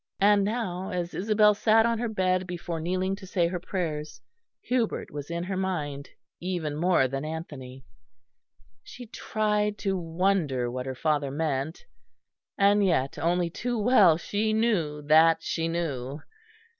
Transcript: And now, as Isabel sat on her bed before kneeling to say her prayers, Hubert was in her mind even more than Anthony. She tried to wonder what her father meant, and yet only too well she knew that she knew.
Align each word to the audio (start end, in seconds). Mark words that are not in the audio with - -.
And 0.19 0.43
now, 0.43 0.89
as 0.89 1.13
Isabel 1.13 1.53
sat 1.53 1.85
on 1.85 1.99
her 1.99 2.07
bed 2.09 2.47
before 2.47 2.79
kneeling 2.79 3.15
to 3.17 3.27
say 3.27 3.45
her 3.45 3.59
prayers, 3.59 4.19
Hubert 4.61 5.11
was 5.11 5.29
in 5.29 5.43
her 5.43 5.55
mind 5.55 6.09
even 6.39 6.75
more 6.75 7.07
than 7.07 7.23
Anthony. 7.23 7.85
She 8.81 9.05
tried 9.05 9.77
to 9.77 9.95
wonder 9.95 10.71
what 10.71 10.87
her 10.87 10.95
father 10.95 11.29
meant, 11.29 11.85
and 12.57 12.83
yet 12.83 13.19
only 13.19 13.51
too 13.51 13.77
well 13.77 14.17
she 14.17 14.53
knew 14.53 15.03
that 15.03 15.43
she 15.43 15.67
knew. 15.67 16.21